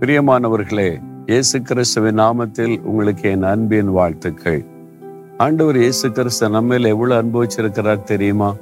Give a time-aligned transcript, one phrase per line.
[0.00, 4.64] பிரியமானவர்களே இயேசு கிறிஸ்துவின் நாமத்தில் உங்களுக்கு என் அன்பின் வாழ்த்துக்கள்.
[5.38, 8.54] ஆண்டவர் இயேசு கிறிஸ்து நம்மையில எவ்வளவு அனுபவிச்சிருக்கிறார் தெரியுமா?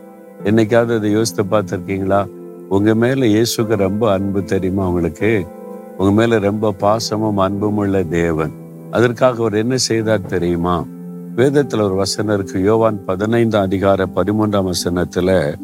[0.44, 2.26] என்னைக்காவது அதை யோசித்து பார்த்துருக்கீங்களா?
[2.68, 5.46] உங்க மேல இயேசுக்கு ரொம்ப அன்பு தெரியுமா உங்களுக்கு?
[5.96, 8.52] உங்க மேல ரொம்ப பாசமும் அன்பும் உள்ள தேவன்.
[8.90, 10.84] அதற்காக அவர் என்ன செய்தார் தெரியுமா?
[11.36, 12.62] வேதத்துல ஒரு வசனம் இருக்கு.
[12.62, 15.54] யோவான் பதினைந்தாம் அதிகார பதிமூன்றாம் வசனத்துல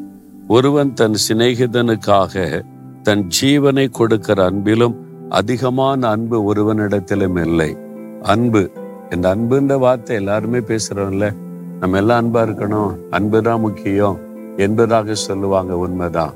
[0.48, 2.62] ஒருவன் தன் சிநேகிதனுக்காக
[3.02, 7.76] தன் ஜீவனை கொடுக்கிற அன்பிலும் அதிகமான அன்பு ஒருவனிடத்திலும் இல்லை.
[8.22, 8.70] அன்பு
[9.10, 11.32] இந்த அன்புன்ற வார்த்தை எல்லாருமே பேசுறோம்ல.
[11.80, 12.94] நம்ம எல்லாம் அன்பா இருக்கணும்.
[13.10, 14.18] அன்புதான் முக்கியம்.
[14.56, 16.32] என்பதாக சொல்லுவாங்க உண்மைதான்.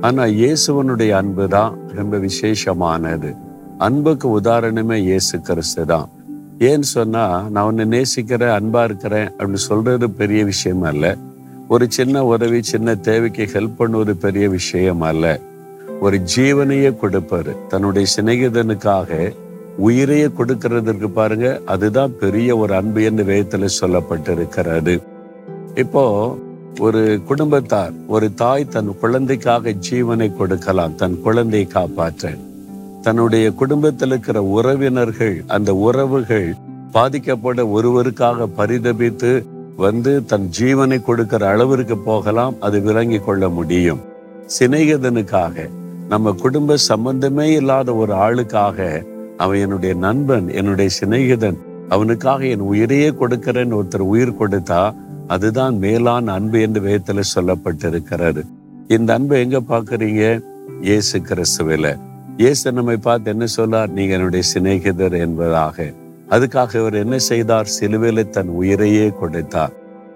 [0.00, 3.36] ஆனா இயேசுவனுடைய அன்பு தான் ரொம்ப விசேஷமானது.
[3.78, 6.08] அன்புக்கு உதாரணமே இயேசு கிறிஸ்து தான்.
[6.58, 11.16] ஏன்னு சொன்னா நான் உன்னை நேசிக்கிறேன் அன்பா இருக்கிறேன் அப்படின்னு சொல்றது பெரிய விஷயம் அல்ல.
[11.68, 15.38] ஒரு சின்ன உதவி சின்ன தேவைக்கு ஹெல்ப் பண்ணுவது பெரிய விஷயம் அல்ல.
[16.00, 17.66] ஒரு ஜீவனையே கொடுப்பாரு.
[17.68, 19.10] தன்னுடைய சிநேகிதனுக்காக
[19.76, 25.02] உயிரையே கொடுக்கறதற்கு பாருங்க அதுதான் பெரிய ஒரு அன்பு என்று வேதத்துல சொல்லப்பட்டிருக்கிறது.
[25.74, 26.04] இப்போ
[26.80, 32.32] ஒரு குடும்பத்தார் ஒரு தாய் தன் குழந்தைக்காக ஜீவனை கொடுக்கலாம் தன் குழந்தையை காப்பாற்ற.
[33.02, 36.54] தன்னுடைய குடும்பத்தில் இருக்கிற உறவினர்கள் அந்த உறவுகள்
[36.92, 44.00] பாதிக்கப்பட ஒருவருக்காக பரிதபித்து வந்து தன் ஜீவனை கொடுக்கிற அளவிற்கு போகலாம் அது விளங்கி கொள்ள முடியும்.
[44.58, 45.68] சிநேகிதனுக்காக
[46.08, 53.78] நம்ம குடும்ப சம்பந்தமே இல்லாத ஒரு ஆளுக்காக அவன் என்னுடைய நண்பன் என்னுடைய சிநேகிதன் அவனுக்காக என் உயிரையே கொடுக்கிறேன்னு
[53.78, 54.94] ஒருத்தர் உயிர் கொடுத்தா
[55.26, 58.44] அதுதான் மேலான அன்பு என்று வேதத்துல சொல்லப்பட்டிருக்கிறாரு
[58.88, 60.42] இந்த அன்பை எங்க பாக்குறீங்க
[60.80, 61.98] இயேசு கிறிஸ்துவில.
[62.36, 63.90] இயேசு நம்மை பார்த்து என்ன சொல்லார்?
[63.90, 65.92] நீங்க என்னுடைய சிநேகிதர் என்பதாக.
[66.30, 67.68] அதுக்காக அவர் என்ன செய்தார்?
[67.80, 69.72] சிலுவையில தன் உயிரையே கொடுத்தார்.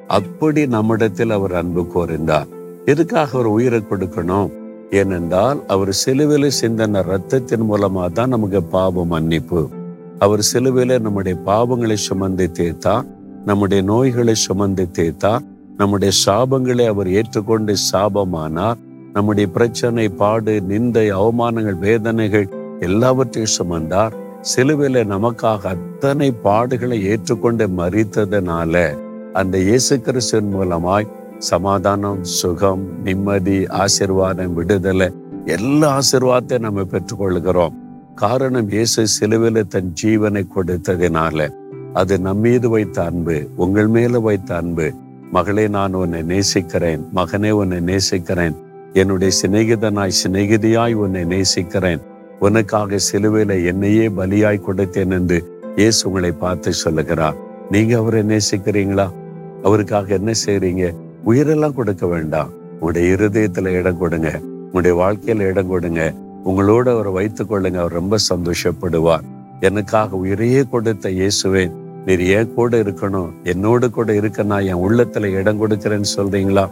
[0.06, 2.48] அப்படி நம்மிடத்தில் அவர் அன்பு கோரிந்தார்.
[2.84, 4.50] எதுக்காக அவர் உயிரை கொடுக்கணும்?
[4.90, 9.60] ஏனென்றால் அவர் சிலுவையில சிந்தன ரத்தத்தின் மூலமா தான் நமக்கு பாவம் மன்னிப்பு.
[10.18, 13.06] அவர் சிலுவையில நம்முடைய பாவங்களை சுமந்து தீர்த்தார்
[13.44, 15.44] நம்முடைய நோய்களை சுமந்து தீர்த்தார்
[15.76, 18.80] நம்முடைய சாபங்களை அவர் ஏற்றுக்கொண்டு சாபமானார்.
[19.12, 22.48] நம்முடைய பிரச்சனை பாடு நிந்தை அவமானங்கள் வேதனைகள்
[22.80, 24.12] எல்லாவற்றையும் சுமந்தார்.
[24.50, 28.74] சிலுவையில நமக்காக அத்தனை பாடுகளை ஏற்றுக்கொண்டு மறித்ததுனால
[29.32, 31.10] அந்த இயேசு கிறிஸ்துவின் மூலமாய்
[31.40, 35.08] சமாதானம் சுகம் நிம்மதி ஆசிர்வாதம் விடுதலை
[35.44, 37.74] எல்லா ஆசிர்வாதத்தையும் நம்ம பெற்றுக்கொள்கிறோம்.
[38.14, 41.48] காரணம் இயேசு சிலுவையில தன் ஜீவனை கொடுத்ததினால.
[41.92, 44.92] அது நம்மீது வைத்த அன்பு உங்கள் மேல வைத்த அன்பு.
[45.32, 47.06] மகளே நான் உன்னை நேசிக்கிறேன்.
[47.14, 48.54] மகனே உன்னை நேசிக்கிறேன்.
[48.92, 52.00] என்னுடைய சிநேகிதனாய் சிநேகிதியாய் உன்னை நேசிக்கிறேன்.
[52.40, 57.34] உனக்காக சிலுவையில என்னையே பலியாய் கொடுத்தேன் என்று இயேசு உங்களை பார்த்து சொல்லுகிறார்.
[57.70, 59.08] நீங்க அவரை நேசிக்கிறீங்களா?
[59.62, 60.94] அவருக்காக என்ன செய்றீங்க?
[61.30, 62.50] உயிரெல்லாம் கொடுக்க வேண்டாம்.
[62.72, 64.30] உங்களுடைய இருதயத்துல இடம் கொடுங்க.
[64.42, 66.02] உங்களுடைய வாழ்க்கையில இடம் கொடுங்க.
[66.44, 67.78] உங்களோட அவரை வைத்துக் கொள்ளுங்க.
[67.82, 69.26] அவர் ரொம்ப சந்தோஷப்படுவார்.
[69.60, 71.64] எனக்காக உயிரையே கொடுத்த இயேசுவே
[72.06, 73.30] நீர் ஏன் கூட இருக்கணும்.
[73.42, 76.64] என்னோடு கூட இருக்க நான் என் உள்ளத்துல இடம் கொடுக்கிறேன்னு சொல்றீங்களா?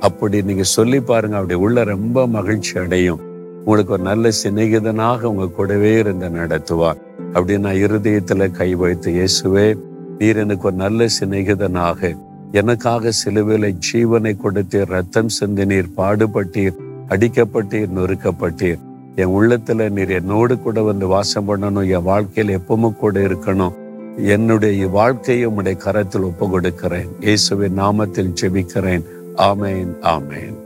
[0.00, 1.36] அப்படி நீங்க சொல்லி பாருங்க.
[1.36, 3.22] அப்படி உள்ள ரொம்ப மகிழ்ச்சி அடையும்.
[3.64, 7.00] உங்களுக்கு ஒரு நல்ல சிநேகிதனாக உங்க கூடவே இருந்து நடத்துவார்.
[7.26, 9.66] அப்படி நான் இருதயத்துல கை வைத்து இயேசுவே
[10.18, 12.16] நீர் எனக்கு ஒரு நல்ல சிநேகிதனாக
[12.52, 16.76] எனக்காக சிலுவிலை ஜீவனை கொடுத்தீர் ரத்தம் சிந்தினீர் பாடுபட்டீர்
[17.08, 18.78] அடிக்கப்பட்டீர் நொறுக்கப்பட்டீர்.
[19.16, 23.72] என் உள்ளத்துல நீர் என்னோடு கூட வந்து வாசம் பண்ணணும் என் வாழ்க்கையில் எப்பவும் கூட இருக்கணும்.
[24.16, 29.04] என்னுடைய வாழ்க்கையை உடைய கரத்தில் ஒப்பு கொடுக்கிறேன் இயேசுவின் நாமத்தில் ஜெபிக்கிறேன்.
[29.36, 30.65] ஆமேன் ஆமேன்.